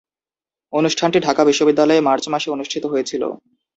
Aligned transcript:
অনুষ্ঠানটি 0.73 1.17
ঢাকা 1.19 1.41
বিশ্ববিদ্যালয়ে 1.45 2.01
মার্চ 2.01 2.23
মাসে 2.29 2.47
অনুষ্ঠিত 2.51 2.83
হয়েছিলো। 2.85 3.27